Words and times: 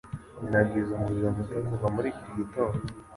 Nagize 0.49 0.89
umuriro 0.93 1.27
muto 1.37 1.57
kuva 1.67 1.87
muri 1.95 2.07
iki 2.13 2.27
gitondo. 2.37 2.81